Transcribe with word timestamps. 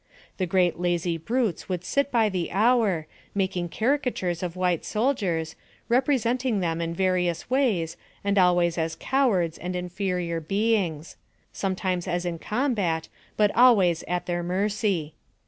The 0.37 0.47
great 0.47 0.79
lazy 0.79 1.19
brutes 1.19 1.69
would 1.69 1.83
sit 1.85 2.11
by 2.11 2.27
the 2.27 2.51
hour, 2.51 3.05
making 3.35 3.69
carri 3.69 4.01
catures 4.01 4.41
of 4.41 4.55
white 4.55 4.83
soldiers, 4.83 5.55
representing 5.89 6.59
them 6.59 6.81
in 6.81 6.95
various 6.95 7.51
ways, 7.51 7.97
and 8.23 8.39
always 8.39 8.79
as 8.79 8.95
cowards 8.99 9.59
and 9.59 9.75
inferior 9.75 10.39
beings; 10.39 11.17
sometimes 11.53 12.07
as 12.07 12.25
in 12.25 12.39
combat, 12.39 13.09
but 13.37 13.55
always 13.55 14.01
at 14.07 14.25
their 14.25 14.41
mercy. 14.41 15.13